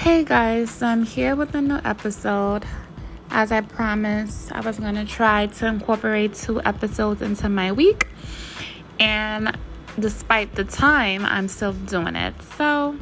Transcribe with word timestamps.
Hey 0.00 0.24
guys, 0.24 0.70
so 0.70 0.86
I'm 0.86 1.04
here 1.04 1.36
with 1.36 1.54
a 1.54 1.60
new 1.60 1.78
episode. 1.84 2.64
As 3.28 3.52
I 3.52 3.60
promised, 3.60 4.50
I 4.50 4.60
was 4.60 4.78
going 4.78 4.94
to 4.94 5.04
try 5.04 5.48
to 5.48 5.66
incorporate 5.66 6.32
two 6.32 6.62
episodes 6.62 7.20
into 7.20 7.50
my 7.50 7.70
week. 7.72 8.08
And 8.98 9.54
despite 9.98 10.54
the 10.54 10.64
time, 10.64 11.26
I'm 11.26 11.48
still 11.48 11.74
doing 11.74 12.16
it. 12.16 12.32
So, 12.56 12.96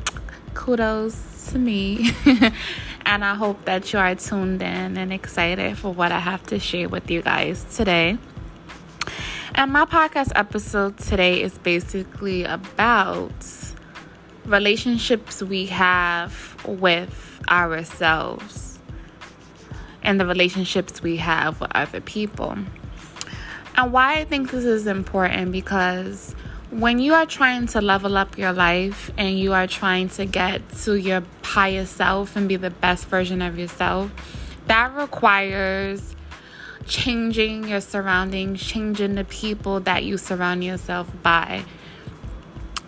kudos 0.55 1.53
to 1.53 1.59
me. 1.61 2.11
and 3.07 3.25
I 3.25 3.37
hope 3.37 3.65
that 3.67 3.93
you 3.93 4.01
are 4.01 4.17
tuned 4.17 4.61
in 4.61 4.99
and 4.99 5.12
excited 5.12 5.79
for 5.79 5.95
what 5.95 6.11
I 6.11 6.19
have 6.19 6.43
to 6.49 6.59
share 6.59 6.89
with 6.89 7.09
you 7.12 7.23
guys 7.23 7.65
today. 7.77 8.19
And 9.55 9.73
my 9.73 9.85
podcast 9.85 10.33
episode 10.35 10.99
today 10.99 11.43
is 11.43 11.57
basically 11.59 12.43
about 12.43 13.30
relationships 14.48 15.43
we 15.43 15.66
have 15.66 16.57
with 16.66 17.40
ourselves 17.50 18.79
and 20.02 20.18
the 20.18 20.26
relationships 20.26 21.02
we 21.02 21.16
have 21.18 21.61
with 21.61 21.71
other 21.74 22.00
people. 22.00 22.57
And 23.76 23.93
why 23.93 24.14
I 24.14 24.24
think 24.24 24.50
this 24.50 24.64
is 24.64 24.86
important 24.86 25.52
because 25.52 26.34
when 26.71 26.98
you 26.98 27.14
are 27.14 27.26
trying 27.26 27.66
to 27.68 27.80
level 27.80 28.16
up 28.16 28.36
your 28.36 28.52
life 28.52 29.11
and 29.16 29.38
you 29.38 29.52
are 29.52 29.66
trying 29.66 30.08
to 30.11 30.26
get 30.26 30.68
to 30.80 30.96
your 30.96 31.22
highest 31.43 31.96
self 31.96 32.36
and 32.36 32.48
be 32.48 32.56
the 32.56 32.70
best 32.70 33.06
version 33.06 33.41
of 33.41 33.58
yourself, 33.58 34.10
that 34.66 34.94
requires 34.96 36.14
changing 36.86 37.69
your 37.69 37.80
surroundings, 37.80 38.62
changing 38.62 39.14
the 39.14 39.24
people 39.24 39.80
that 39.80 40.05
you 40.05 40.19
surround 40.19 40.64
yourself 40.64 41.10
by. 41.22 41.62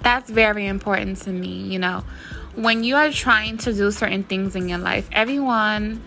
That's 0.03 0.31
very 0.31 0.67
important 0.67 1.19
to 1.23 1.31
me, 1.31 1.49
you 1.49 1.79
know. 1.79 2.05
When 2.55 2.85
you 2.85 2.97
are 2.97 3.11
trying 3.11 3.59
to 3.59 3.73
do 3.73 3.91
certain 3.91 4.25
things 4.25 4.57
in 4.57 4.69
your 4.69 4.79
life, 4.79 5.09
everyone 5.13 6.03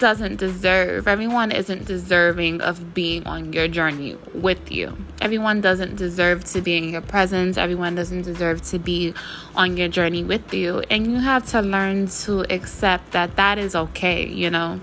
doesn't 0.00 0.36
deserve, 0.36 1.06
everyone 1.06 1.52
isn't 1.52 1.84
deserving 1.84 2.62
of 2.62 2.94
being 2.94 3.26
on 3.26 3.52
your 3.52 3.68
journey 3.68 4.16
with 4.34 4.72
you. 4.72 4.96
Everyone 5.20 5.60
doesn't 5.60 5.96
deserve 5.96 6.42
to 6.44 6.62
be 6.62 6.76
in 6.76 6.88
your 6.88 7.02
presence. 7.02 7.58
Everyone 7.58 7.94
doesn't 7.94 8.22
deserve 8.22 8.62
to 8.62 8.78
be 8.78 9.14
on 9.54 9.76
your 9.76 9.88
journey 9.88 10.24
with 10.24 10.54
you. 10.54 10.82
And 10.90 11.06
you 11.06 11.18
have 11.18 11.46
to 11.50 11.60
learn 11.60 12.08
to 12.24 12.50
accept 12.52 13.12
that 13.12 13.36
that 13.36 13.58
is 13.58 13.76
okay, 13.76 14.26
you 14.26 14.48
know. 14.48 14.80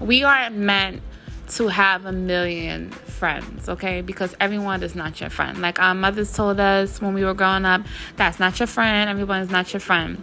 We 0.00 0.22
aren't 0.22 0.56
meant 0.56 1.02
to 1.48 1.68
have 1.68 2.06
a 2.06 2.12
million 2.12 2.92
friends, 3.24 3.70
okay? 3.70 4.02
Because 4.02 4.34
everyone 4.38 4.82
is 4.82 4.94
not 4.94 5.18
your 5.18 5.30
friend. 5.30 5.62
Like 5.62 5.80
our 5.80 5.94
mothers 5.94 6.30
told 6.34 6.60
us 6.60 7.00
when 7.00 7.14
we 7.14 7.24
were 7.24 7.32
growing 7.32 7.64
up, 7.64 7.80
that's 8.16 8.38
not 8.38 8.60
your 8.60 8.66
friend, 8.66 9.08
everyone 9.08 9.40
is 9.40 9.48
not 9.48 9.72
your 9.72 9.80
friend. 9.80 10.22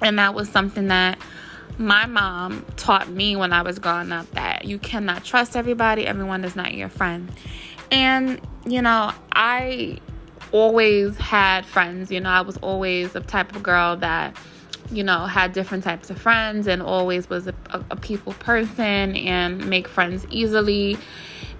And 0.00 0.18
that 0.18 0.32
was 0.32 0.48
something 0.48 0.88
that 0.88 1.18
my 1.76 2.06
mom 2.06 2.64
taught 2.78 3.10
me 3.10 3.36
when 3.36 3.52
I 3.52 3.60
was 3.60 3.78
growing 3.78 4.12
up 4.12 4.30
that 4.30 4.64
you 4.64 4.78
cannot 4.78 5.24
trust 5.24 5.56
everybody, 5.56 6.06
everyone 6.06 6.42
is 6.42 6.56
not 6.56 6.72
your 6.72 6.88
friend. 6.88 7.30
And, 7.90 8.40
you 8.64 8.80
know, 8.80 9.12
I 9.32 9.98
always 10.52 11.14
had 11.18 11.66
friends, 11.66 12.10
you 12.10 12.20
know, 12.20 12.30
I 12.30 12.40
was 12.40 12.56
always 12.62 13.12
the 13.12 13.20
type 13.20 13.54
of 13.54 13.62
girl 13.62 13.96
that 13.96 14.34
you 14.90 15.02
know, 15.02 15.24
had 15.24 15.52
different 15.52 15.84
types 15.84 16.10
of 16.10 16.18
friends 16.20 16.66
and 16.66 16.82
always 16.82 17.28
was 17.30 17.46
a, 17.46 17.54
a, 17.70 17.84
a 17.92 17.96
people 17.96 18.32
person 18.34 19.16
and 19.16 19.66
make 19.68 19.88
friends 19.88 20.26
easily. 20.30 20.98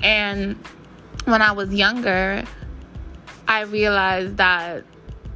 And 0.02 0.56
when 1.24 1.42
I 1.42 1.52
was 1.52 1.72
younger, 1.72 2.44
I 3.48 3.62
realized 3.62 4.36
that 4.38 4.84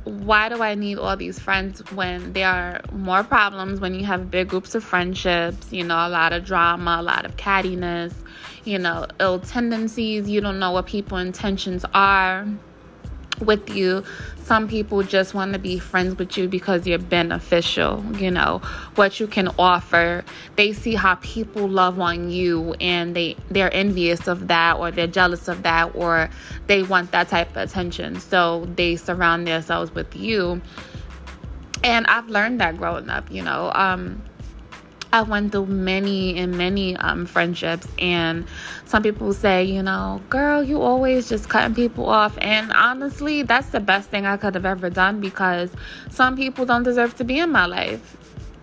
why 0.04 0.48
do 0.48 0.62
I 0.62 0.76
need 0.76 0.98
all 0.98 1.16
these 1.16 1.38
friends 1.38 1.80
when 1.90 2.32
there 2.32 2.48
are 2.48 2.80
more 2.92 3.24
problems, 3.24 3.80
when 3.80 3.94
you 3.94 4.04
have 4.04 4.30
big 4.30 4.48
groups 4.48 4.74
of 4.76 4.84
friendships, 4.84 5.72
you 5.72 5.82
know, 5.82 5.96
a 5.96 6.08
lot 6.08 6.32
of 6.32 6.44
drama, 6.44 6.98
a 7.00 7.02
lot 7.02 7.24
of 7.24 7.36
cattiness, 7.36 8.14
you 8.64 8.78
know, 8.78 9.06
ill 9.18 9.40
tendencies, 9.40 10.28
you 10.28 10.40
don't 10.40 10.60
know 10.60 10.70
what 10.70 10.86
people's 10.86 11.22
intentions 11.22 11.84
are 11.92 12.46
with 13.40 13.70
you. 13.70 14.04
Some 14.42 14.68
people 14.68 15.02
just 15.02 15.34
want 15.34 15.54
to 15.54 15.58
be 15.58 15.78
friends 15.78 16.16
with 16.16 16.38
you 16.38 16.48
because 16.48 16.86
you're 16.86 16.98
beneficial, 16.98 18.04
you 18.16 18.30
know, 18.30 18.60
what 18.94 19.18
you 19.18 19.26
can 19.26 19.48
offer. 19.58 20.24
They 20.54 20.72
see 20.72 20.94
how 20.94 21.16
people 21.16 21.68
love 21.68 21.98
on 21.98 22.30
you 22.30 22.74
and 22.80 23.16
they 23.16 23.36
they're 23.50 23.74
envious 23.74 24.28
of 24.28 24.46
that 24.48 24.76
or 24.76 24.92
they're 24.92 25.08
jealous 25.08 25.48
of 25.48 25.64
that 25.64 25.96
or 25.96 26.30
they 26.68 26.84
want 26.84 27.10
that 27.10 27.28
type 27.28 27.50
of 27.50 27.56
attention. 27.56 28.20
So 28.20 28.66
they 28.76 28.94
surround 28.94 29.48
themselves 29.48 29.92
with 29.92 30.14
you. 30.14 30.62
And 31.82 32.06
I've 32.06 32.28
learned 32.28 32.60
that 32.60 32.76
growing 32.76 33.10
up, 33.10 33.30
you 33.30 33.42
know. 33.42 33.72
Um 33.74 34.22
I 35.16 35.22
went 35.22 35.52
through 35.52 35.66
many 35.66 36.38
and 36.38 36.56
many 36.58 36.94
um, 36.96 37.24
friendships, 37.24 37.88
and 37.98 38.44
some 38.84 39.02
people 39.02 39.32
say, 39.32 39.64
you 39.64 39.82
know, 39.82 40.20
girl, 40.28 40.62
you 40.62 40.82
always 40.82 41.28
just 41.28 41.48
cutting 41.48 41.74
people 41.74 42.06
off. 42.06 42.36
And 42.40 42.70
honestly, 42.72 43.42
that's 43.42 43.70
the 43.70 43.80
best 43.80 44.10
thing 44.10 44.26
I 44.26 44.36
could 44.36 44.54
have 44.54 44.66
ever 44.66 44.90
done 44.90 45.20
because 45.20 45.70
some 46.10 46.36
people 46.36 46.66
don't 46.66 46.82
deserve 46.82 47.16
to 47.16 47.24
be 47.24 47.38
in 47.38 47.50
my 47.50 47.64
life. 47.66 48.16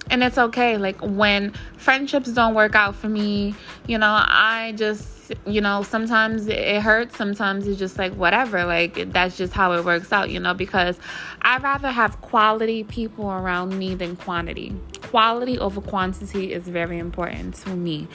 And 0.09 0.23
it's 0.23 0.37
okay. 0.37 0.77
Like 0.77 0.99
when 1.01 1.53
friendships 1.77 2.29
don't 2.29 2.53
work 2.53 2.75
out 2.75 2.95
for 2.95 3.09
me, 3.09 3.55
you 3.87 3.97
know, 3.97 4.13
I 4.15 4.73
just 4.77 5.12
you 5.45 5.61
know, 5.61 5.83
sometimes 5.83 6.47
it 6.47 6.81
hurts, 6.81 7.17
sometimes 7.17 7.67
it's 7.67 7.79
just 7.79 7.97
like 7.97 8.13
whatever. 8.13 8.65
Like 8.65 9.11
that's 9.11 9.37
just 9.37 9.53
how 9.53 9.73
it 9.73 9.85
works 9.85 10.11
out, 10.11 10.29
you 10.29 10.39
know, 10.39 10.53
because 10.53 10.97
I'd 11.41 11.63
rather 11.63 11.91
have 11.91 12.19
quality 12.21 12.83
people 12.83 13.31
around 13.31 13.77
me 13.77 13.95
than 13.95 14.15
quantity. 14.15 14.75
Quality 15.01 15.59
over 15.59 15.81
quantity 15.81 16.53
is 16.53 16.67
very 16.67 16.97
important 16.97 17.55
to 17.55 17.75
me. 17.75 18.07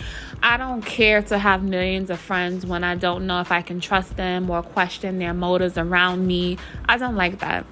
I 0.43 0.57
don't 0.57 0.83
care 0.83 1.23
to 1.23 1.39
have 1.39 1.63
millions 1.63 2.11
of 2.11 2.19
friends 2.19 2.67
when 2.67 2.85
I 2.85 2.95
don't 2.95 3.27
know 3.27 3.41
if 3.41 3.53
I 3.53 3.63
can 3.63 3.81
trust 3.81 4.17
them 4.17 4.51
or 4.51 4.63
question 4.63 5.19
their 5.19 5.35
motives 5.35 5.79
around 5.79 6.27
me. 6.27 6.59
I 6.89 6.99
don't 6.99 7.17
like 7.17 7.39
that. 7.41 7.65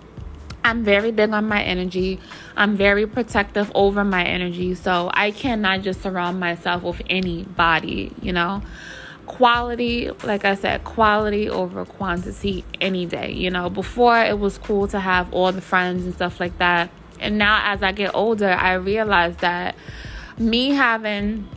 I'm 0.64 0.82
very 0.82 1.12
big 1.12 1.30
on 1.30 1.46
my 1.46 1.62
energy. 1.62 2.18
I'm 2.56 2.76
very 2.76 3.06
protective 3.06 3.70
over 3.74 4.02
my 4.02 4.24
energy. 4.24 4.74
So 4.74 5.10
I 5.14 5.30
cannot 5.30 5.82
just 5.82 6.02
surround 6.02 6.40
myself 6.40 6.82
with 6.82 7.02
anybody, 7.08 8.12
you 8.20 8.32
know? 8.32 8.62
Quality, 9.26 10.10
like 10.24 10.44
I 10.44 10.54
said, 10.54 10.84
quality 10.84 11.48
over 11.48 11.84
quantity 11.84 12.64
any 12.80 13.06
day. 13.06 13.32
You 13.32 13.50
know, 13.50 13.68
before 13.68 14.18
it 14.20 14.38
was 14.38 14.58
cool 14.58 14.88
to 14.88 15.00
have 15.00 15.32
all 15.32 15.52
the 15.52 15.60
friends 15.60 16.04
and 16.04 16.14
stuff 16.14 16.40
like 16.40 16.56
that. 16.58 16.90
And 17.20 17.38
now 17.38 17.60
as 17.64 17.82
I 17.82 17.92
get 17.92 18.14
older, 18.14 18.50
I 18.50 18.74
realize 18.74 19.36
that 19.38 19.74
me 20.38 20.70
having 20.70 21.48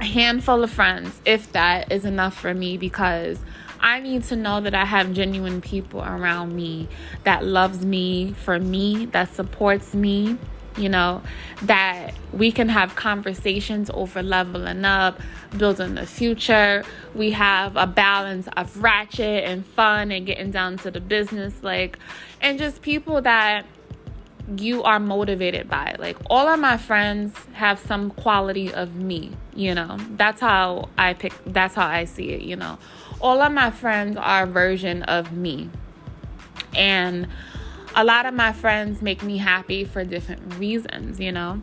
a 0.00 0.04
handful 0.04 0.62
of 0.62 0.70
friends, 0.70 1.20
if 1.24 1.52
that 1.52 1.92
is 1.92 2.04
enough 2.04 2.38
for 2.38 2.54
me, 2.54 2.76
because 2.76 3.38
I 3.80 4.00
need 4.00 4.24
to 4.24 4.36
know 4.36 4.60
that 4.60 4.74
I 4.74 4.84
have 4.84 5.12
genuine 5.12 5.60
people 5.60 6.00
around 6.02 6.54
me 6.54 6.88
that 7.24 7.44
loves 7.44 7.84
me 7.84 8.32
for 8.32 8.58
me, 8.58 9.06
that 9.06 9.34
supports 9.34 9.94
me, 9.94 10.36
you 10.78 10.88
know, 10.88 11.22
that 11.62 12.14
we 12.32 12.52
can 12.52 12.68
have 12.68 12.94
conversations 12.94 13.90
over 13.92 14.22
leveling 14.22 14.84
up, 14.84 15.20
building 15.56 15.94
the 15.94 16.06
future. 16.06 16.84
We 17.14 17.32
have 17.32 17.76
a 17.76 17.86
balance 17.86 18.48
of 18.56 18.82
ratchet 18.82 19.44
and 19.44 19.66
fun 19.66 20.10
and 20.12 20.24
getting 20.26 20.50
down 20.50 20.78
to 20.78 20.90
the 20.90 21.00
business, 21.00 21.54
like, 21.62 21.98
and 22.40 22.58
just 22.58 22.82
people 22.82 23.20
that 23.22 23.66
you 24.56 24.82
are 24.82 24.98
motivated 24.98 25.68
by. 25.68 25.94
Like, 25.98 26.16
all 26.30 26.48
of 26.48 26.58
my 26.58 26.76
friends 26.76 27.34
have 27.52 27.78
some 27.78 28.10
quality 28.10 28.72
of 28.72 28.94
me, 28.94 29.32
you 29.54 29.74
know, 29.74 29.98
that's 30.16 30.40
how 30.40 30.88
I 30.96 31.14
pick, 31.14 31.34
that's 31.44 31.74
how 31.74 31.86
I 31.86 32.04
see 32.04 32.30
it, 32.30 32.42
you 32.42 32.56
know. 32.56 32.78
All 33.20 33.42
of 33.42 33.52
my 33.52 33.70
friends 33.70 34.16
are 34.16 34.44
a 34.44 34.46
version 34.46 35.02
of 35.02 35.32
me. 35.32 35.68
And 36.74 37.26
a 37.94 38.04
lot 38.04 38.26
of 38.26 38.34
my 38.34 38.52
friends 38.52 39.02
make 39.02 39.22
me 39.22 39.38
happy 39.38 39.84
for 39.84 40.04
different 40.04 40.54
reasons, 40.54 41.18
you 41.18 41.32
know? 41.32 41.60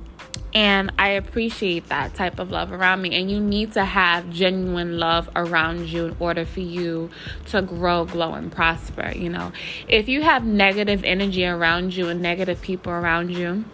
And 0.54 0.94
I 0.98 1.10
appreciate 1.10 1.89
that 1.89 2.16
type 2.16 2.39
of 2.39 2.50
love 2.50 2.72
around 2.72 3.01
me. 3.01 3.13
And 3.19 3.30
you 3.30 3.42
need 3.42 3.74
to 3.74 3.83
have 3.83 4.30
genuine 4.30 4.98
love 4.98 5.30
around 5.36 5.89
you 5.89 6.06
in 6.06 6.16
order 6.18 6.45
for 6.45 6.62
you 6.62 7.10
to 7.48 7.62
grow, 7.62 8.06
glow, 8.06 8.33
and 8.33 8.50
prosper. 8.50 9.12
You 9.13 9.30
know, 9.30 9.51
if 9.89 10.07
you 10.07 10.22
have 10.22 10.45
negative 10.45 11.04
energy 11.04 11.45
around 11.45 11.94
you 11.94 12.07
and 12.07 12.22
negative 12.22 12.62
people 12.62 12.94
around 12.94 13.31
you, 13.31 13.66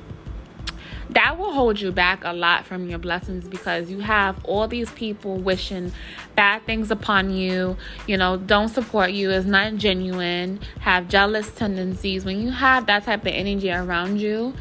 that 1.12 1.38
will 1.38 1.52
hold 1.52 1.80
you 1.80 1.92
back 1.92 2.24
a 2.24 2.34
lot 2.34 2.66
from 2.66 2.90
your 2.90 3.00
blessings 3.00 3.48
because 3.48 3.90
you 3.90 4.00
have 4.00 4.44
all 4.46 4.68
these 4.68 4.90
people 4.92 5.38
wishing 5.38 5.92
bad 6.36 6.66
things 6.66 6.90
upon 6.90 7.32
you, 7.32 7.76
you 8.08 8.18
know, 8.18 8.38
don't 8.38 8.70
support 8.70 9.12
you, 9.12 9.30
is 9.30 9.46
not 9.46 9.76
genuine, 9.76 10.60
have 10.80 11.10
jealous 11.10 11.52
tendencies. 11.52 12.24
When 12.24 12.40
you 12.42 12.52
have 12.52 12.86
that 12.86 13.04
type 13.04 13.22
of 13.22 13.34
energy 13.34 13.72
around 13.72 14.22
you, 14.22 14.54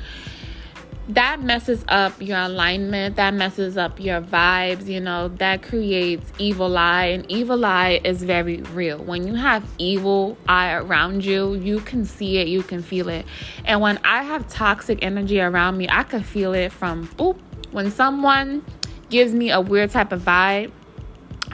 that 1.15 1.43
messes 1.43 1.85
up 1.89 2.21
your 2.21 2.39
alignment 2.39 3.17
that 3.17 3.35
messes 3.35 3.77
up 3.77 3.99
your 3.99 4.21
vibes 4.21 4.87
you 4.87 5.01
know 5.01 5.29
that 5.29 5.63
creates 5.63 6.33
evil 6.39 6.77
eye 6.77 7.07
and 7.07 7.29
evil 7.31 7.65
eye 7.65 8.01
is 8.05 8.23
very 8.23 8.59
real. 8.63 8.99
When 8.99 9.27
you 9.27 9.35
have 9.35 9.65
evil 9.79 10.37
eye 10.49 10.73
around 10.75 11.25
you 11.25 11.55
you 11.55 11.81
can 11.81 12.05
see 12.05 12.39
it 12.39 12.49
you 12.49 12.63
can 12.63 12.83
feel 12.83 13.09
it. 13.09 13.27
And 13.65 13.81
when 13.81 13.99
i 14.05 14.23
have 14.23 14.49
toxic 14.49 15.01
energy 15.03 15.41
around 15.41 15.77
me 15.77 15.89
i 15.91 16.03
can 16.03 16.23
feel 16.23 16.53
it 16.55 16.71
from 16.73 17.09
boop 17.09 17.39
when 17.73 17.91
someone 17.91 18.65
gives 19.09 19.33
me 19.35 19.51
a 19.51 19.61
weird 19.61 19.91
type 19.91 20.13
of 20.13 20.23
vibe 20.23 20.71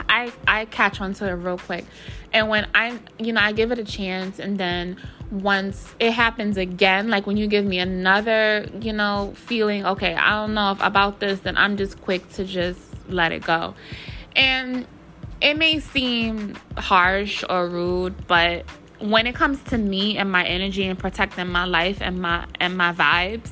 i 0.09 0.31
i 0.47 0.65
catch 0.65 1.01
on 1.01 1.13
to 1.15 1.27
it 1.27 1.33
real 1.33 1.57
quick. 1.57 1.85
And 2.33 2.49
when 2.49 2.67
i 2.75 2.99
you 3.17 3.33
know 3.33 3.41
i 3.41 3.51
give 3.53 3.71
it 3.71 3.79
a 3.79 3.85
chance 3.85 4.39
and 4.39 4.57
then 4.59 4.97
once 5.31 5.93
it 5.99 6.11
happens 6.11 6.55
again 6.55 7.09
like 7.09 7.27
when 7.27 7.35
you 7.35 7.47
give 7.47 7.65
me 7.65 7.79
another 7.79 8.65
you 8.79 8.93
know 8.93 9.33
feeling 9.35 9.85
okay 9.85 10.15
i 10.15 10.29
don't 10.29 10.53
know 10.53 10.71
if 10.71 10.81
about 10.81 11.19
this 11.19 11.41
then 11.41 11.57
i'm 11.57 11.75
just 11.75 11.99
quick 12.01 12.27
to 12.31 12.45
just 12.45 12.79
let 13.09 13.31
it 13.31 13.43
go. 13.43 13.73
And 14.35 14.85
it 15.41 15.57
may 15.57 15.79
seem 15.79 16.55
harsh 16.77 17.43
or 17.49 17.67
rude 17.67 18.27
but 18.27 18.65
when 18.99 19.27
it 19.27 19.35
comes 19.35 19.61
to 19.65 19.77
me 19.77 20.17
and 20.17 20.31
my 20.31 20.43
energy 20.45 20.85
and 20.85 20.97
protecting 20.97 21.47
my 21.47 21.65
life 21.65 22.01
and 22.01 22.19
my 22.19 22.45
and 22.59 22.75
my 22.75 22.91
vibes 22.91 23.51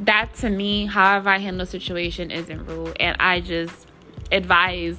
that 0.00 0.34
to 0.34 0.50
me 0.50 0.84
however 0.84 1.30
i 1.30 1.38
handle 1.38 1.64
situation 1.64 2.30
isn't 2.30 2.66
rude. 2.66 2.96
And 3.00 3.16
i 3.18 3.40
just 3.40 3.86
advise 4.30 4.98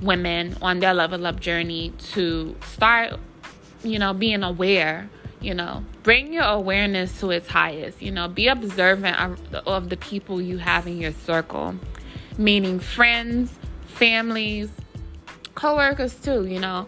women 0.00 0.56
on 0.62 0.78
their 0.78 0.94
level 0.94 1.26
up 1.26 1.40
journey 1.40 1.92
to 2.12 2.54
start 2.64 3.14
you 3.82 3.98
know 3.98 4.12
being 4.12 4.42
aware 4.42 5.08
you 5.40 5.54
know 5.54 5.84
bring 6.02 6.32
your 6.32 6.44
awareness 6.44 7.20
to 7.20 7.30
its 7.30 7.48
highest 7.48 8.00
you 8.00 8.10
know 8.10 8.28
be 8.28 8.48
observant 8.48 9.16
of, 9.66 9.88
the 9.88 9.96
people 9.96 10.40
you 10.40 10.58
have 10.58 10.86
in 10.86 10.98
your 10.98 11.12
circle. 11.12 11.74
Meaning 12.38 12.80
friends 12.80 13.52
families 13.86 14.70
co-workers 15.54 16.14
too 16.16 16.46
you 16.46 16.60
know 16.60 16.86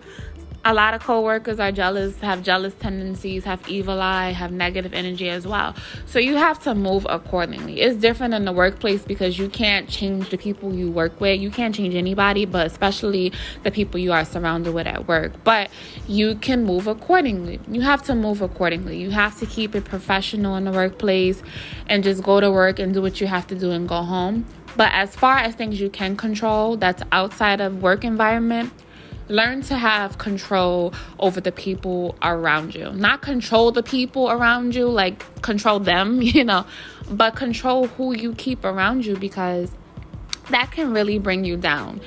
a 0.65 0.75
lot 0.75 0.93
of 0.93 1.03
coworkers 1.03 1.61
are 1.61 1.73
jealous, 1.73 2.19
have 2.21 2.43
jealous 2.43 2.75
tendencies, 2.75 3.45
have 3.45 3.67
evil 3.69 4.01
eye, 4.01 4.33
have 4.33 4.53
negative 4.53 4.93
energy 4.93 5.29
as 5.29 5.47
well. 5.47 5.75
So 6.07 6.19
you 6.19 6.37
have 6.37 6.63
to 6.65 6.75
move 6.75 7.07
accordingly. 7.09 7.81
It's 7.81 7.97
different 7.97 8.35
in 8.35 8.45
the 8.45 8.53
workplace 8.53 9.03
because 9.03 9.39
you 9.39 9.49
can't 9.49 9.89
change 9.89 10.31
the 10.31 10.37
people 10.37 10.75
you 10.75 10.91
work 10.91 11.21
with. 11.21 11.41
You 11.41 11.51
can't 11.51 11.75
change 11.75 11.95
anybody, 11.95 12.45
but 12.45 12.67
especially 12.67 13.33
the 13.63 13.71
people 13.71 13.99
you 14.01 14.13
are 14.13 14.25
surrounded 14.25 14.75
with 14.75 14.87
at 14.87 15.07
work. 15.07 15.33
But 15.45 15.71
you 16.07 16.35
can 16.35 16.65
move 16.65 16.87
accordingly. 16.87 17.61
You 17.69 17.83
have 17.83 18.03
to 18.05 18.15
move 18.15 18.43
accordingly. 18.43 18.99
You 18.99 19.11
have 19.11 19.39
to 19.39 19.47
keep 19.47 19.75
it 19.75 19.85
professional 19.85 20.57
in 20.57 20.65
the 20.65 20.73
workplace 20.73 21.43
and 21.87 22.03
just 22.03 22.23
go 22.23 22.41
to 22.41 22.51
work 22.51 22.79
and 22.79 22.93
do 22.93 23.01
what 23.01 23.21
you 23.21 23.27
have 23.27 23.47
to 23.47 23.55
do 23.55 23.71
and 23.71 23.89
go 23.89 24.03
home. 24.03 24.45
But 24.77 24.93
as 24.93 25.17
far 25.17 25.39
as 25.39 25.55
things 25.55 25.81
you 25.81 25.89
can 25.89 26.17
control 26.17 26.77
that's 26.77 27.03
outside 27.11 27.61
of 27.61 27.83
work 27.83 28.05
environment, 28.05 28.73
learn 29.29 29.63
to 29.63 29.77
have 29.77 30.19
control 30.19 30.93
over 31.19 31.41
the 31.41 31.53
people 31.53 32.17
around 32.23 32.75
you. 32.75 32.91
Not 32.93 33.23
control 33.23 33.73
the 33.73 33.83
people 33.83 34.31
around 34.31 34.75
you, 34.75 34.89
like 34.89 35.43
control 35.43 35.81
them, 35.81 36.23
you 36.23 36.45
know, 36.45 36.67
but 37.11 37.37
control 37.37 37.87
who 37.87 38.15
you 38.15 38.35
keep 38.35 38.65
around 38.65 39.05
you 39.05 39.17
because 39.17 39.71
that 40.51 40.71
can 40.71 40.93
really 40.93 41.19
bring 41.19 41.45
you 41.45 41.57
down. 41.57 42.01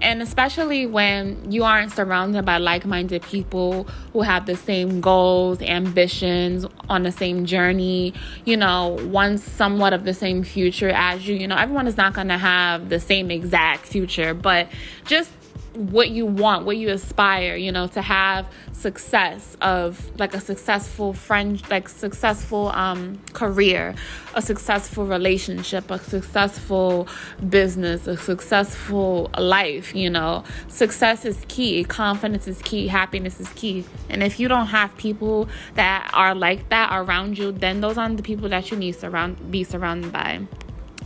And 0.00 0.22
especially 0.22 0.86
when 0.86 1.50
you 1.50 1.64
aren't 1.64 1.92
surrounded 1.92 2.44
by 2.44 2.58
like 2.58 2.86
minded 2.86 3.22
people 3.22 3.84
who 4.12 4.22
have 4.22 4.46
the 4.46 4.56
same 4.56 5.00
goals, 5.00 5.60
ambitions, 5.60 6.64
on 6.88 7.02
the 7.02 7.12
same 7.12 7.44
journey, 7.44 8.14
you 8.44 8.56
know, 8.56 8.96
one 9.08 9.38
somewhat 9.38 9.92
of 9.92 10.04
the 10.04 10.14
same 10.14 10.44
future 10.44 10.90
as 10.90 11.26
you. 11.26 11.34
You 11.34 11.48
know, 11.48 11.56
everyone 11.56 11.86
is 11.86 11.96
not 11.96 12.14
going 12.14 12.28
to 12.28 12.38
have 12.38 12.88
the 12.88 13.00
same 13.00 13.30
exact 13.30 13.86
future, 13.86 14.34
but 14.34 14.68
just 15.04 15.30
what 15.78 16.10
you 16.10 16.26
want, 16.26 16.66
what 16.66 16.76
you 16.76 16.88
aspire, 16.88 17.54
you 17.54 17.70
know, 17.70 17.86
to 17.86 18.02
have 18.02 18.44
success 18.72 19.56
of 19.60 20.10
like 20.18 20.34
a 20.34 20.40
successful 20.40 21.12
friend, 21.12 21.62
like 21.70 21.88
successful 21.88 22.70
um, 22.70 23.16
career, 23.32 23.94
a 24.34 24.42
successful 24.42 25.06
relationship, 25.06 25.88
a 25.92 25.98
successful 26.00 27.06
business, 27.48 28.08
a 28.08 28.16
successful 28.16 29.30
life, 29.38 29.94
you 29.94 30.10
know. 30.10 30.42
Success 30.66 31.24
is 31.24 31.44
key, 31.46 31.84
confidence 31.84 32.48
is 32.48 32.60
key, 32.62 32.88
happiness 32.88 33.38
is 33.38 33.48
key. 33.50 33.84
And 34.08 34.24
if 34.24 34.40
you 34.40 34.48
don't 34.48 34.66
have 34.66 34.96
people 34.96 35.48
that 35.74 36.10
are 36.12 36.34
like 36.34 36.70
that 36.70 36.90
around 36.92 37.38
you, 37.38 37.52
then 37.52 37.80
those 37.80 37.96
aren't 37.96 38.16
the 38.16 38.24
people 38.24 38.48
that 38.48 38.72
you 38.72 38.76
need 38.76 38.94
to 38.94 39.00
surround 39.00 39.50
be 39.52 39.62
surrounded 39.62 40.12
by. 40.12 40.40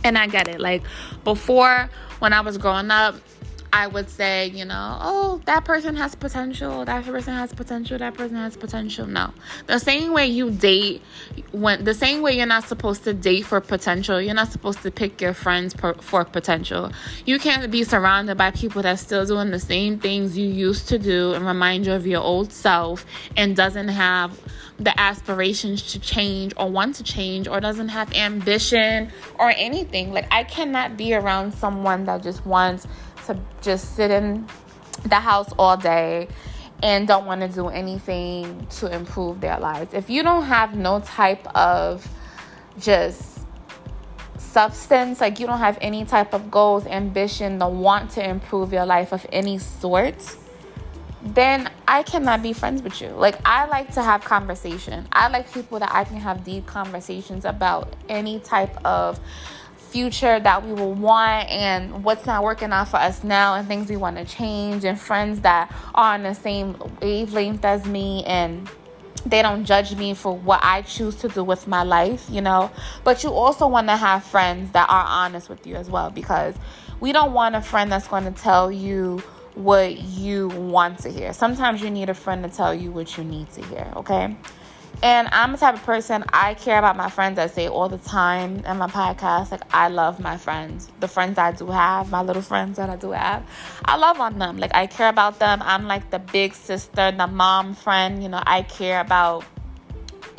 And 0.03 0.17
I 0.17 0.25
get 0.25 0.47
it. 0.47 0.59
Like 0.59 0.81
before 1.23 1.89
when 2.17 2.33
I 2.33 2.41
was 2.41 2.57
growing 2.57 2.89
up, 2.89 3.15
I 3.75 3.87
would 3.87 4.07
say, 4.07 4.49
you 4.49 4.65
know, 4.65 4.99
oh, 5.01 5.41
that 5.45 5.65
person 5.65 5.95
has 5.95 6.13
potential, 6.13 6.85
that 6.85 7.03
person 7.05 7.33
has 7.33 7.51
potential, 7.51 7.97
that 7.97 8.13
person 8.13 8.35
has 8.35 8.55
potential. 8.55 9.07
No. 9.07 9.33
The 9.65 9.79
same 9.79 10.13
way 10.13 10.27
you 10.27 10.51
date 10.51 11.01
when 11.51 11.83
the 11.83 11.95
same 11.95 12.21
way 12.21 12.37
you're 12.37 12.45
not 12.45 12.65
supposed 12.65 13.03
to 13.05 13.15
date 13.15 13.47
for 13.47 13.59
potential, 13.61 14.21
you're 14.21 14.35
not 14.35 14.51
supposed 14.51 14.83
to 14.83 14.91
pick 14.91 15.19
your 15.19 15.33
friends 15.33 15.73
per, 15.73 15.95
for 15.95 16.23
potential. 16.23 16.91
You 17.25 17.39
can't 17.39 17.71
be 17.71 17.83
surrounded 17.83 18.37
by 18.37 18.51
people 18.51 18.83
that's 18.83 19.01
still 19.01 19.25
doing 19.25 19.49
the 19.49 19.59
same 19.59 19.97
things 19.97 20.37
you 20.37 20.47
used 20.47 20.87
to 20.89 20.99
do 20.99 21.33
and 21.33 21.43
remind 21.43 21.87
you 21.87 21.93
of 21.93 22.05
your 22.05 22.21
old 22.21 22.53
self 22.53 23.07
and 23.35 23.55
doesn't 23.55 23.87
have 23.87 24.39
the 24.77 24.99
aspirations 24.99 25.93
to 25.93 25.99
change 25.99 26.53
or 26.57 26.69
want 26.69 26.95
to 26.95 27.03
change 27.03 27.47
or 27.47 27.59
doesn't 27.59 27.89
have 27.89 28.13
ambition 28.13 29.11
or 29.39 29.51
anything. 29.57 30.13
Like 30.13 30.27
I 30.31 30.43
cannot 30.43 30.95
be 30.95 31.15
around 31.15 31.53
someone 31.53 32.05
that 32.05 32.21
just 32.21 32.45
wants 32.45 32.87
to 33.27 33.39
just 33.61 33.95
sit 33.95 34.11
in 34.11 34.47
the 35.05 35.15
house 35.15 35.51
all 35.57 35.77
day 35.77 36.27
and 36.81 37.07
don't 37.07 37.25
want 37.25 37.41
to 37.41 37.47
do 37.47 37.69
anything 37.69 38.67
to 38.67 38.93
improve 38.93 39.39
their 39.39 39.59
lives. 39.59 39.93
If 39.93 40.09
you 40.09 40.21
don't 40.21 40.43
have 40.43 40.75
no 40.75 40.99
type 40.99 41.47
of 41.55 42.07
just 42.77 43.39
substance, 44.37 45.21
like 45.21 45.39
you 45.39 45.47
don't 45.47 45.59
have 45.59 45.77
any 45.81 46.05
type 46.05 46.33
of 46.33 46.51
goals, 46.51 46.85
ambition, 46.85 47.57
the 47.57 47.67
want 47.67 48.11
to 48.11 48.27
improve 48.27 48.73
your 48.73 48.85
life 48.85 49.13
of 49.13 49.25
any 49.31 49.57
sort, 49.57 50.37
then 51.23 51.71
I 51.87 52.03
cannot 52.03 52.43
be 52.43 52.51
friends 52.51 52.83
with 52.83 53.01
you. 53.01 53.09
Like 53.09 53.37
I 53.45 53.65
like 53.67 53.93
to 53.93 54.03
have 54.03 54.23
conversation. 54.23 55.07
I 55.13 55.29
like 55.29 55.51
people 55.53 55.79
that 55.79 55.91
I 55.91 56.03
can 56.03 56.17
have 56.17 56.43
deep 56.43 56.65
conversations 56.65 57.45
about 57.45 57.95
any 58.09 58.39
type 58.39 58.75
of 58.85 59.19
future 59.93 60.39
that 60.39 60.65
we 60.65 60.73
will 60.73 60.95
want 60.95 61.47
and 61.49 62.03
what's 62.03 62.25
not 62.25 62.43
working 62.43 62.71
out 62.71 62.87
for 62.87 62.97
us 62.97 63.23
now 63.23 63.53
and 63.53 63.67
things 63.67 63.87
we 63.87 63.95
want 63.95 64.17
to 64.17 64.25
change 64.25 64.83
and 64.83 64.99
friends 64.99 65.41
that 65.41 65.71
are 65.93 66.15
on 66.15 66.23
the 66.23 66.33
same 66.33 66.75
wavelength 66.99 67.63
as 67.63 67.85
me 67.85 68.23
and 68.25 68.67
they 69.27 69.43
don't 69.43 69.65
judge 69.65 69.95
me 69.95 70.15
for 70.15 70.35
what 70.35 70.61
I 70.63 70.81
choose 70.81 71.15
to 71.17 71.27
do 71.27 71.43
with 71.43 71.67
my 71.67 71.83
life, 71.83 72.25
you 72.27 72.41
know. 72.41 72.71
But 73.03 73.23
you 73.23 73.29
also 73.29 73.67
want 73.67 73.87
to 73.87 73.95
have 73.95 74.23
friends 74.23 74.71
that 74.71 74.89
are 74.89 75.05
honest 75.05 75.47
with 75.47 75.67
you 75.67 75.75
as 75.75 75.91
well 75.91 76.09
because 76.09 76.55
we 76.99 77.11
don't 77.11 77.31
want 77.31 77.53
a 77.53 77.61
friend 77.61 77.91
that's 77.91 78.07
going 78.07 78.25
to 78.25 78.31
tell 78.31 78.71
you 78.71 79.19
what 79.53 79.99
you 79.99 80.47
want 80.47 80.97
to 80.99 81.09
hear. 81.09 81.33
Sometimes 81.33 81.83
you 81.83 81.91
need 81.91 82.09
a 82.09 82.15
friend 82.15 82.43
to 82.43 82.49
tell 82.49 82.73
you 82.73 82.91
what 82.91 83.15
you 83.15 83.23
need 83.23 83.51
to 83.51 83.63
hear, 83.65 83.93
okay? 83.97 84.35
And 85.03 85.27
I'm 85.33 85.51
the 85.51 85.57
type 85.57 85.75
of 85.75 85.83
person 85.83 86.23
I 86.31 86.53
care 86.53 86.79
about 86.79 86.95
my 86.95 87.09
friends. 87.09 87.37
I 87.37 87.47
say 87.47 87.67
all 87.67 87.89
the 87.89 87.97
time 87.97 88.63
in 88.65 88.77
my 88.77 88.87
podcast, 88.87 89.51
like 89.51 89.61
I 89.73 89.89
love 89.89 90.21
my 90.21 90.37
friends, 90.37 90.89
the 91.01 91.09
friends 91.09 91.37
I 91.37 91.51
do 91.51 91.67
have, 91.67 92.09
my 92.09 92.21
little 92.21 92.41
friends 92.41 92.77
that 92.77 92.89
I 92.89 92.95
do 92.95 93.11
have. 93.11 93.45
I 93.83 93.97
love 93.97 94.21
on 94.21 94.39
them. 94.39 94.57
Like 94.57 94.73
I 94.73 94.87
care 94.87 95.09
about 95.09 95.39
them. 95.39 95.61
I'm 95.61 95.87
like 95.87 96.09
the 96.09 96.19
big 96.19 96.53
sister, 96.53 97.11
the 97.11 97.27
mom 97.27 97.75
friend. 97.75 98.23
You 98.23 98.29
know, 98.29 98.41
I 98.47 98.61
care 98.61 99.01
about 99.01 99.43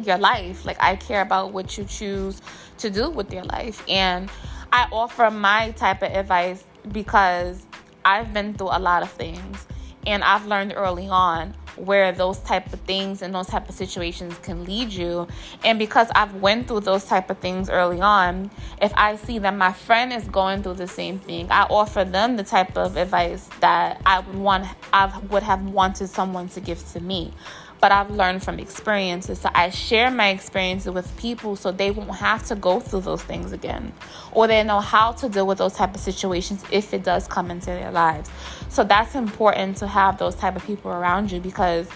your 0.02 0.16
life. 0.16 0.64
Like 0.64 0.78
I 0.80 0.96
care 0.96 1.20
about 1.20 1.52
what 1.52 1.76
you 1.76 1.84
choose 1.84 2.40
to 2.78 2.88
do 2.88 3.10
with 3.10 3.30
your 3.34 3.44
life, 3.44 3.84
and 3.86 4.30
I 4.72 4.88
offer 4.90 5.30
my 5.30 5.72
type 5.72 6.02
of 6.02 6.10
advice 6.10 6.64
because 6.90 7.66
I've 8.02 8.32
been 8.32 8.54
through 8.54 8.70
a 8.72 8.80
lot 8.80 9.02
of 9.02 9.10
things, 9.10 9.66
and 10.06 10.24
I've 10.24 10.46
learned 10.46 10.72
early 10.74 11.06
on 11.06 11.54
where 11.76 12.12
those 12.12 12.38
type 12.40 12.72
of 12.72 12.80
things 12.80 13.22
and 13.22 13.34
those 13.34 13.46
type 13.46 13.68
of 13.68 13.74
situations 13.74 14.36
can 14.38 14.64
lead 14.64 14.90
you. 14.90 15.26
And 15.64 15.78
because 15.78 16.08
i've 16.14 16.34
went 16.36 16.68
through 16.68 16.80
those 16.80 17.04
type 17.04 17.30
of 17.30 17.38
things 17.38 17.68
early 17.68 18.00
on 18.00 18.50
if 18.80 18.92
i 18.96 19.16
see 19.16 19.38
that 19.38 19.54
my 19.54 19.72
friend 19.72 20.12
is 20.12 20.26
going 20.28 20.62
through 20.62 20.74
the 20.74 20.86
same 20.86 21.18
thing 21.18 21.46
i 21.50 21.62
offer 21.64 22.04
them 22.04 22.36
the 22.36 22.42
type 22.42 22.76
of 22.76 22.96
advice 22.96 23.48
that 23.60 24.00
i 24.06 24.20
would 24.20 24.36
want 24.36 24.66
i 24.92 25.18
would 25.30 25.42
have 25.42 25.62
wanted 25.64 26.08
someone 26.08 26.48
to 26.48 26.60
give 26.60 26.86
to 26.92 27.00
me 27.00 27.32
but 27.80 27.92
I've 27.92 28.10
learned 28.10 28.42
from 28.42 28.58
experiences. 28.58 29.40
So 29.40 29.50
I 29.54 29.70
share 29.70 30.10
my 30.10 30.30
experiences 30.30 30.92
with 30.92 31.14
people 31.16 31.56
so 31.56 31.70
they 31.70 31.90
won't 31.90 32.14
have 32.16 32.46
to 32.46 32.54
go 32.54 32.80
through 32.80 33.02
those 33.02 33.22
things 33.22 33.52
again. 33.52 33.92
Or 34.32 34.46
they 34.46 34.62
know 34.64 34.80
how 34.80 35.12
to 35.12 35.28
deal 35.28 35.46
with 35.46 35.58
those 35.58 35.74
type 35.74 35.94
of 35.94 36.00
situations 36.00 36.64
if 36.70 36.94
it 36.94 37.04
does 37.04 37.28
come 37.28 37.50
into 37.50 37.66
their 37.66 37.90
lives. 37.90 38.30
So 38.68 38.84
that's 38.84 39.14
important 39.14 39.76
to 39.78 39.86
have 39.86 40.18
those 40.18 40.34
type 40.34 40.56
of 40.56 40.64
people 40.64 40.90
around 40.90 41.30
you 41.30 41.40
because 41.40 41.88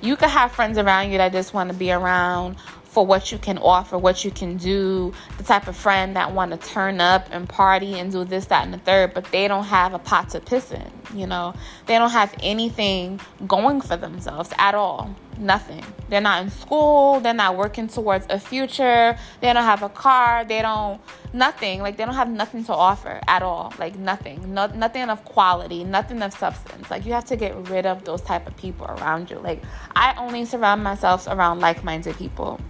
you 0.00 0.16
could 0.16 0.30
have 0.30 0.52
friends 0.52 0.78
around 0.78 1.10
you 1.10 1.18
that 1.18 1.32
just 1.32 1.54
want 1.54 1.70
to 1.70 1.76
be 1.76 1.92
around 1.92 2.56
for 2.84 3.04
what 3.04 3.30
you 3.30 3.36
can 3.36 3.58
offer, 3.58 3.98
what 3.98 4.24
you 4.24 4.30
can 4.30 4.56
do, 4.56 5.12
the 5.36 5.44
type 5.44 5.68
of 5.68 5.76
friend 5.76 6.16
that 6.16 6.32
want 6.32 6.50
to 6.50 6.68
turn 6.68 6.98
up 7.00 7.28
and 7.30 7.46
party 7.46 7.98
and 7.98 8.10
do 8.10 8.24
this, 8.24 8.46
that, 8.46 8.64
and 8.64 8.72
the 8.72 8.78
third, 8.78 9.12
but 9.12 9.24
they 9.32 9.46
don't 9.48 9.64
have 9.64 9.92
a 9.92 9.98
pot 9.98 10.30
to 10.30 10.40
piss 10.40 10.72
in. 10.72 10.90
You 11.14 11.26
know, 11.26 11.54
they 11.86 11.98
don't 11.98 12.10
have 12.10 12.34
anything 12.42 13.20
going 13.46 13.80
for 13.80 13.96
themselves 13.96 14.52
at 14.58 14.74
all. 14.74 15.14
Nothing. 15.38 15.84
They're 16.08 16.20
not 16.20 16.42
in 16.42 16.50
school. 16.50 17.20
They're 17.20 17.34
not 17.34 17.56
working 17.56 17.88
towards 17.88 18.26
a 18.30 18.38
future. 18.38 19.16
They 19.40 19.52
don't 19.52 19.62
have 19.62 19.82
a 19.82 19.88
car. 19.88 20.44
They 20.44 20.62
don't, 20.62 21.00
nothing. 21.32 21.82
Like, 21.82 21.96
they 21.96 22.04
don't 22.04 22.14
have 22.14 22.30
nothing 22.30 22.64
to 22.64 22.72
offer 22.72 23.20
at 23.28 23.42
all. 23.42 23.72
Like, 23.78 23.96
nothing. 23.96 24.54
No, 24.54 24.66
nothing 24.66 25.08
of 25.10 25.24
quality, 25.24 25.84
nothing 25.84 26.22
of 26.22 26.32
substance. 26.32 26.90
Like, 26.90 27.04
you 27.04 27.12
have 27.12 27.26
to 27.26 27.36
get 27.36 27.54
rid 27.68 27.86
of 27.86 28.04
those 28.04 28.22
type 28.22 28.46
of 28.46 28.56
people 28.56 28.86
around 28.86 29.30
you. 29.30 29.38
Like, 29.38 29.62
I 29.94 30.14
only 30.18 30.44
surround 30.44 30.82
myself 30.82 31.26
around 31.26 31.60
like 31.60 31.84
minded 31.84 32.16
people. 32.16 32.60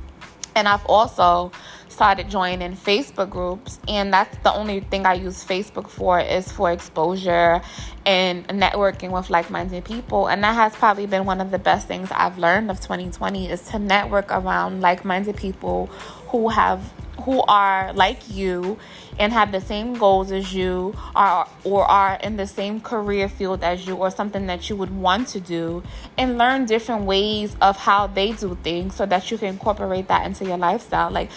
And 0.56 0.66
I've 0.66 0.86
also 0.86 1.52
started 1.88 2.30
joining 2.30 2.74
Facebook 2.74 3.28
groups, 3.28 3.78
and 3.86 4.12
that's 4.12 4.36
the 4.38 4.52
only 4.52 4.80
thing 4.80 5.04
I 5.04 5.14
use 5.14 5.44
Facebook 5.44 5.88
for 5.88 6.18
is 6.18 6.50
for 6.50 6.72
exposure 6.72 7.60
and 8.06 8.48
networking 8.48 9.10
with 9.10 9.28
like-minded 9.28 9.84
people. 9.84 10.28
And 10.28 10.42
that 10.42 10.54
has 10.54 10.74
probably 10.74 11.06
been 11.06 11.26
one 11.26 11.42
of 11.42 11.50
the 11.50 11.58
best 11.58 11.86
things 11.86 12.08
I've 12.10 12.38
learned 12.38 12.70
of 12.70 12.80
2020 12.80 13.50
is 13.50 13.68
to 13.68 13.78
network 13.78 14.30
around 14.30 14.80
like-minded 14.80 15.36
people 15.36 15.86
who 16.28 16.48
have 16.48 16.80
who 17.22 17.42
are 17.42 17.92
like 17.92 18.30
you 18.30 18.78
and 19.18 19.32
have 19.32 19.52
the 19.52 19.60
same 19.60 19.94
goals 19.94 20.30
as 20.30 20.52
you 20.52 20.94
are 21.14 21.48
or 21.64 21.84
are 21.84 22.18
in 22.22 22.36
the 22.36 22.46
same 22.46 22.80
career 22.80 23.28
field 23.28 23.62
as 23.62 23.86
you 23.86 23.96
or 23.96 24.10
something 24.10 24.46
that 24.46 24.68
you 24.68 24.76
would 24.76 24.94
want 24.94 25.28
to 25.28 25.40
do 25.40 25.82
and 26.18 26.38
learn 26.38 26.66
different 26.66 27.04
ways 27.04 27.56
of 27.60 27.76
how 27.76 28.06
they 28.06 28.32
do 28.32 28.56
things 28.62 28.94
so 28.94 29.06
that 29.06 29.30
you 29.30 29.38
can 29.38 29.48
incorporate 29.48 30.08
that 30.08 30.26
into 30.26 30.44
your 30.44 30.58
lifestyle. 30.58 31.10
Like 31.10 31.30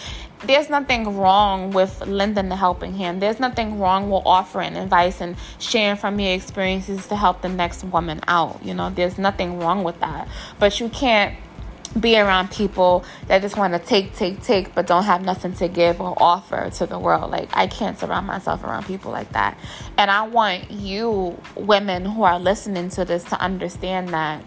there's 0.44 0.70
nothing 0.70 1.16
wrong 1.16 1.70
with 1.70 2.06
lending 2.06 2.50
a 2.50 2.56
helping 2.56 2.94
hand. 2.94 3.20
There's 3.20 3.40
nothing 3.40 3.78
wrong 3.78 4.10
with 4.10 4.22
offering 4.24 4.76
advice 4.76 5.20
and 5.20 5.36
sharing 5.58 5.96
from 5.96 6.18
your 6.18 6.32
experiences 6.32 7.06
to 7.08 7.16
help 7.16 7.42
the 7.42 7.48
next 7.48 7.84
woman 7.84 8.20
out. 8.26 8.64
You 8.64 8.74
know 8.74 8.90
there's 8.90 9.18
nothing 9.18 9.58
wrong 9.58 9.84
with 9.84 10.00
that. 10.00 10.28
But 10.58 10.80
you 10.80 10.88
can't 10.88 11.36
be 11.98 12.18
around 12.18 12.50
people 12.50 13.04
that 13.26 13.42
just 13.42 13.56
want 13.56 13.72
to 13.72 13.78
take, 13.78 14.14
take, 14.14 14.42
take, 14.42 14.74
but 14.74 14.86
don't 14.86 15.04
have 15.04 15.24
nothing 15.24 15.52
to 15.54 15.68
give 15.68 16.00
or 16.00 16.14
offer 16.18 16.70
to 16.70 16.86
the 16.86 16.98
world. 16.98 17.30
Like, 17.30 17.48
I 17.52 17.66
can't 17.66 17.98
surround 17.98 18.26
myself 18.26 18.62
around 18.62 18.86
people 18.86 19.10
like 19.10 19.32
that. 19.32 19.58
And 19.98 20.10
I 20.10 20.22
want 20.22 20.70
you, 20.70 21.40
women 21.56 22.04
who 22.04 22.22
are 22.22 22.38
listening 22.38 22.90
to 22.90 23.04
this, 23.04 23.24
to 23.24 23.40
understand 23.40 24.10
that 24.10 24.44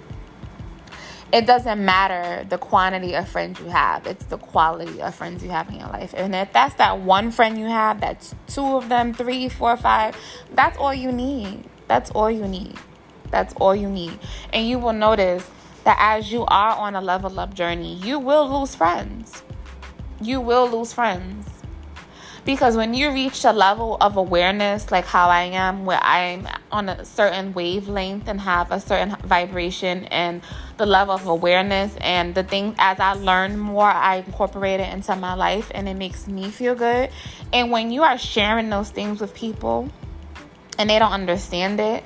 it 1.34 1.48
doesn't 1.48 1.84
matter 1.84 2.46
the 2.48 2.60
quantity 2.60 3.16
of 3.16 3.28
friends 3.28 3.60
you 3.60 3.66
have, 3.66 4.06
it's 4.06 4.26
the 4.26 4.38
quality 4.38 5.02
of 5.02 5.16
friends 5.16 5.44
you 5.44 5.50
have 5.50 5.68
in 5.68 5.80
your 5.80 5.90
life. 5.90 6.14
And 6.16 6.36
if 6.36 6.54
that's 6.54 6.76
that 6.76 7.00
one 7.00 7.32
friend 7.32 7.58
you 7.58 7.66
have, 7.66 8.00
that's 8.00 8.36
two 8.48 8.78
of 8.78 8.88
them, 8.88 9.14
three, 9.14 9.50
four, 9.50 9.76
five, 9.76 10.16
that's 10.54 10.78
all 10.78 10.94
you 10.94 11.12
need. 11.12 11.64
That's 11.88 12.12
all 12.12 12.30
you 12.30 12.48
need. 12.48 12.78
That's 13.32 13.54
all 13.56 13.76
you 13.76 13.90
need. 13.90 14.20
And 14.54 14.68
you 14.68 14.78
will 14.78 14.94
notice 14.94 15.50
that 15.84 15.98
as 16.00 16.32
you 16.32 16.46
are 16.46 16.76
on 16.76 16.96
a 16.96 17.02
level 17.02 17.40
up 17.40 17.54
journey, 17.54 17.96
you 17.96 18.20
will 18.20 18.60
lose 18.60 18.76
friends. 18.76 19.44
You 20.22 20.40
will 20.40 20.70
lose 20.70 20.94
friends. 20.94 21.50
Because 22.46 22.76
when 22.76 22.94
you 22.94 23.10
reach 23.12 23.46
a 23.46 23.54
level 23.54 23.96
of 24.02 24.18
awareness, 24.18 24.92
like 24.92 25.06
how 25.06 25.30
I 25.30 25.44
am, 25.44 25.86
where 25.86 26.00
I'm 26.02 26.46
on 26.74 26.90
a 26.90 27.06
certain 27.06 27.54
wavelength 27.54 28.28
and 28.28 28.40
have 28.42 28.70
a 28.72 28.82
certain 28.82 29.16
vibration 29.24 30.06
and 30.06 30.42
the 30.76 30.86
level 30.86 31.16
of 31.16 31.26
awareness 31.26 31.96
and 32.02 32.36
the 32.36 32.44
things 32.44 32.76
as 32.80 33.00
I 33.00 33.14
learn 33.14 33.58
more, 33.58 33.86
I 33.86 34.18
incorporate 34.18 34.82
it 34.82 34.94
into 34.94 35.16
my 35.16 35.36
life 35.36 35.72
and 35.74 35.88
it 35.88 35.94
makes 35.94 36.28
me 36.28 36.50
feel 36.50 36.76
good. 36.76 37.12
And 37.54 37.72
when 37.72 37.92
you 37.92 38.04
are 38.04 38.18
sharing 38.18 38.70
those 38.70 38.90
things 38.90 39.22
with 39.22 39.34
people 39.34 39.90
and 40.78 40.90
they 40.90 41.00
don't 41.00 41.14
understand 41.14 41.80
it 41.80 42.04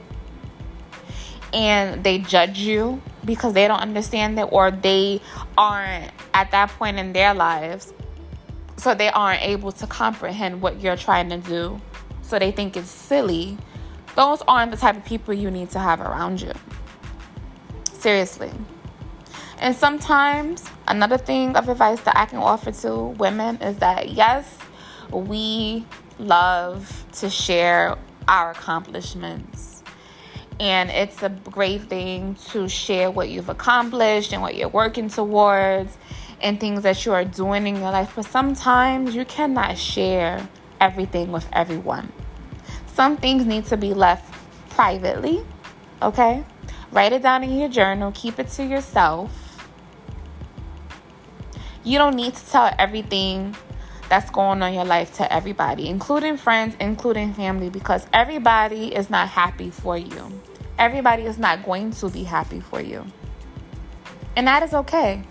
and 1.51 2.03
they 2.03 2.19
judge 2.19 2.59
you 2.59 3.01
because 3.27 3.53
they 3.53 3.67
don't 3.67 3.79
understand 3.79 4.39
it 4.39 4.47
or 4.51 4.71
they 4.71 5.21
aren't 5.55 6.11
at 6.33 6.49
that 6.49 6.69
point 6.71 6.97
in 6.97 7.13
their 7.13 7.35
lives. 7.35 7.93
So 8.77 8.95
they 8.95 9.09
aren't 9.09 9.43
able 9.43 9.71
to 9.73 9.85
comprehend 9.85 10.61
what 10.61 10.81
you're 10.81 10.97
trying 10.97 11.29
to 11.29 11.37
do. 11.37 11.79
So 12.23 12.39
they 12.39 12.51
think 12.51 12.75
it's 12.75 12.89
silly. 12.89 13.57
Those 14.15 14.41
aren't 14.47 14.71
the 14.71 14.77
type 14.77 14.97
of 14.97 15.05
people 15.05 15.35
you 15.35 15.51
need 15.51 15.69
to 15.71 15.79
have 15.79 16.01
around 16.01 16.41
you. 16.41 16.53
Seriously. 17.93 18.51
And 19.59 19.75
sometimes 19.75 20.63
another 20.87 21.17
thing 21.17 21.55
of 21.55 21.67
advice 21.69 22.01
that 22.01 22.17
i 22.17 22.25
can 22.25 22.39
offer 22.39 22.71
to 22.71 22.95
women 22.95 23.57
is 23.57 23.77
that 23.77 24.09
yes 24.09 24.57
we 25.11 25.85
love 26.19 27.05
to 27.11 27.29
share 27.29 27.97
our 28.27 28.51
accomplishments 28.51 29.76
and 30.59 30.89
it's 30.89 31.21
a 31.21 31.29
great 31.29 31.83
thing 31.83 32.35
to 32.49 32.67
share 32.67 33.11
what 33.11 33.29
you've 33.29 33.49
accomplished 33.49 34.33
and 34.33 34.41
what 34.41 34.55
you're 34.55 34.69
working 34.69 35.09
towards 35.09 35.97
and 36.41 36.59
things 36.59 36.83
that 36.83 37.05
you 37.05 37.13
are 37.13 37.25
doing 37.25 37.67
in 37.67 37.75
your 37.75 37.91
life. 37.91 38.13
But 38.15 38.25
sometimes 38.25 39.15
you 39.15 39.25
cannot 39.25 39.77
share 39.77 40.47
everything 40.79 41.31
with 41.31 41.47
everyone. 41.53 42.11
Some 42.93 43.17
things 43.17 43.45
need 43.45 43.65
to 43.67 43.77
be 43.77 43.93
left 43.93 44.33
privately, 44.69 45.43
okay? 46.01 46.43
Write 46.91 47.13
it 47.13 47.21
down 47.21 47.43
in 47.43 47.57
your 47.57 47.69
journal, 47.69 48.11
keep 48.15 48.39
it 48.39 48.49
to 48.49 48.63
yourself. 48.63 49.31
You 51.83 51.97
don't 51.99 52.15
need 52.15 52.33
to 52.33 52.45
tell 52.47 52.73
everything 52.77 53.55
that's 54.09 54.29
going 54.31 54.61
on 54.61 54.69
in 54.69 54.73
your 54.75 54.85
life 54.85 55.15
to 55.15 55.31
everybody, 55.33 55.87
including 55.87 56.37
friends, 56.37 56.75
including 56.79 57.33
family, 57.33 57.69
because 57.69 58.05
everybody 58.13 58.95
is 58.95 59.09
not 59.09 59.29
happy 59.29 59.69
for 59.69 59.97
you. 59.97 60.41
Everybody 60.77 61.23
is 61.23 61.37
not 61.37 61.65
going 61.65 61.91
to 61.91 62.09
be 62.09 62.23
happy 62.23 62.59
for 62.59 62.81
you. 62.81 63.05
And 64.35 64.47
that 64.47 64.63
is 64.63 64.73
okay. 64.73 65.23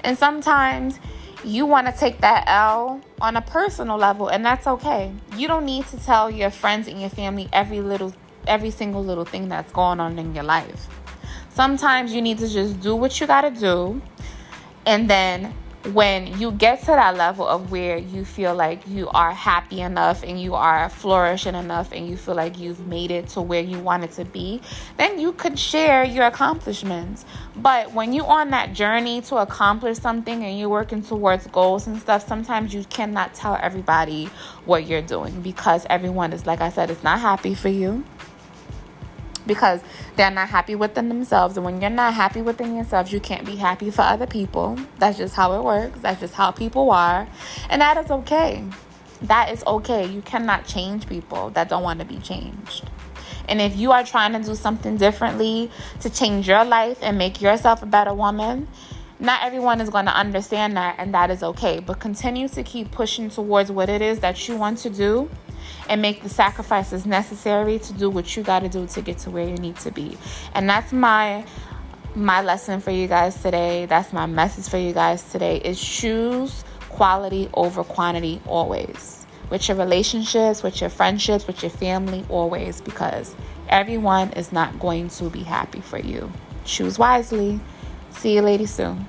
And 0.00 0.16
sometimes 0.16 0.98
you 1.44 1.66
want 1.66 1.86
to 1.86 1.92
take 1.92 2.20
that 2.20 2.44
L 2.46 3.00
on 3.20 3.36
a 3.36 3.42
personal 3.42 3.96
level, 3.96 4.28
and 4.28 4.44
that's 4.44 4.66
okay. 4.66 5.12
You 5.36 5.48
don't 5.48 5.64
need 5.64 5.86
to 5.88 5.98
tell 5.98 6.30
your 6.30 6.50
friends 6.50 6.88
and 6.88 7.00
your 7.00 7.10
family 7.10 7.48
every 7.52 7.80
little, 7.80 8.14
every 8.46 8.70
single 8.70 9.04
little 9.04 9.24
thing 9.24 9.48
that's 9.48 9.70
going 9.72 10.00
on 10.00 10.18
in 10.18 10.34
your 10.34 10.44
life. 10.44 10.88
Sometimes 11.50 12.12
you 12.12 12.20
need 12.20 12.38
to 12.38 12.48
just 12.48 12.80
do 12.80 12.94
what 12.94 13.20
you 13.20 13.26
got 13.26 13.42
to 13.42 13.50
do 13.50 14.00
and 14.86 15.10
then 15.10 15.54
when 15.92 16.38
you 16.38 16.50
get 16.52 16.80
to 16.80 16.86
that 16.86 17.16
level 17.16 17.46
of 17.46 17.70
where 17.70 17.96
you 17.96 18.24
feel 18.24 18.54
like 18.54 18.86
you 18.86 19.08
are 19.08 19.32
happy 19.32 19.80
enough 19.80 20.22
and 20.22 20.40
you 20.40 20.54
are 20.54 20.88
flourishing 20.88 21.54
enough 21.54 21.92
and 21.92 22.08
you 22.08 22.16
feel 22.16 22.34
like 22.34 22.58
you've 22.58 22.86
made 22.86 23.10
it 23.10 23.28
to 23.28 23.40
where 23.40 23.60
you 23.60 23.78
wanted 23.78 24.10
to 24.12 24.24
be, 24.24 24.60
then 24.96 25.18
you 25.18 25.32
could 25.32 25.58
share 25.58 26.04
your 26.04 26.26
accomplishments. 26.26 27.24
But 27.54 27.92
when 27.92 28.12
you're 28.12 28.26
on 28.26 28.50
that 28.50 28.72
journey 28.72 29.20
to 29.22 29.36
accomplish 29.36 29.98
something 29.98 30.44
and 30.44 30.58
you're 30.58 30.68
working 30.68 31.02
towards 31.02 31.46
goals 31.48 31.86
and 31.86 32.00
stuff, 32.00 32.26
sometimes 32.26 32.74
you 32.74 32.84
cannot 32.84 33.34
tell 33.34 33.58
everybody 33.60 34.26
what 34.64 34.86
you're 34.86 35.02
doing 35.02 35.40
because 35.42 35.86
everyone 35.88 36.32
is, 36.32 36.46
like 36.46 36.60
I 36.60 36.70
said, 36.70 36.90
it's 36.90 37.04
not 37.04 37.20
happy 37.20 37.54
for 37.54 37.68
you 37.68 38.04
because 39.46 39.80
they're 40.16 40.30
not 40.30 40.48
happy 40.48 40.74
within 40.74 41.08
themselves. 41.08 41.56
And 41.56 41.64
when 41.64 41.80
you're 41.80 41.90
not 41.90 42.14
happy 42.14 42.42
within 42.42 42.74
yourself, 42.76 43.12
you 43.12 43.20
can't 43.20 43.46
be 43.46 43.56
happy 43.56 43.90
for 43.90 44.02
other 44.02 44.26
people. 44.26 44.78
That's 44.98 45.18
just 45.18 45.34
how 45.34 45.58
it 45.58 45.64
works. 45.64 46.00
That's 46.00 46.20
just 46.20 46.34
how 46.34 46.50
people 46.50 46.90
are. 46.90 47.28
And 47.70 47.80
that 47.80 47.96
is 47.96 48.10
okay. 48.10 48.64
That 49.22 49.52
is 49.52 49.64
okay. 49.66 50.06
You 50.06 50.22
cannot 50.22 50.66
change 50.66 51.06
people 51.06 51.50
that 51.50 51.68
don't 51.68 51.82
want 51.82 52.00
to 52.00 52.06
be 52.06 52.18
changed. 52.18 52.90
And 53.48 53.60
if 53.60 53.76
you 53.76 53.92
are 53.92 54.04
trying 54.04 54.32
to 54.32 54.40
do 54.40 54.54
something 54.54 54.96
differently 54.96 55.70
to 56.00 56.10
change 56.10 56.48
your 56.48 56.64
life 56.64 56.98
and 57.00 57.16
make 57.16 57.40
yourself 57.40 57.82
a 57.82 57.86
better 57.86 58.12
woman, 58.12 58.68
not 59.18 59.42
everyone 59.44 59.80
is 59.80 59.88
going 59.88 60.06
to 60.06 60.14
understand 60.14 60.76
that, 60.76 60.96
and 60.98 61.14
that 61.14 61.30
is 61.30 61.42
okay. 61.42 61.80
But 61.80 62.00
continue 62.00 62.48
to 62.48 62.62
keep 62.62 62.90
pushing 62.90 63.30
towards 63.30 63.70
what 63.70 63.88
it 63.88 64.02
is 64.02 64.20
that 64.20 64.48
you 64.48 64.56
want 64.56 64.78
to 64.78 64.90
do 64.90 65.30
and 65.88 66.02
make 66.02 66.22
the 66.22 66.28
sacrifices 66.28 67.06
necessary 67.06 67.78
to 67.78 67.92
do 67.92 68.10
what 68.10 68.36
you 68.36 68.42
got 68.42 68.60
to 68.60 68.68
do 68.68 68.86
to 68.86 69.02
get 69.02 69.18
to 69.18 69.30
where 69.30 69.48
you 69.48 69.56
need 69.56 69.76
to 69.76 69.90
be. 69.90 70.16
And 70.54 70.68
that's 70.68 70.92
my 70.92 71.44
my 72.14 72.40
lesson 72.40 72.80
for 72.80 72.90
you 72.90 73.06
guys 73.06 73.40
today. 73.42 73.84
That's 73.86 74.12
my 74.12 74.24
message 74.26 74.68
for 74.70 74.78
you 74.78 74.94
guys 74.94 75.22
today 75.30 75.58
is 75.58 75.78
choose 75.78 76.64
quality 76.88 77.50
over 77.54 77.84
quantity 77.84 78.40
always. 78.46 79.26
With 79.50 79.68
your 79.68 79.76
relationships, 79.76 80.62
with 80.62 80.80
your 80.80 80.90
friendships, 80.90 81.46
with 81.46 81.62
your 81.62 81.70
family 81.70 82.24
always 82.28 82.80
because 82.80 83.36
everyone 83.68 84.32
is 84.32 84.50
not 84.50 84.78
going 84.80 85.08
to 85.10 85.30
be 85.30 85.42
happy 85.42 85.80
for 85.80 85.98
you. 85.98 86.32
Choose 86.64 86.98
wisely. 86.98 87.60
See 88.10 88.34
you 88.34 88.42
ladies 88.42 88.72
soon. 88.72 89.06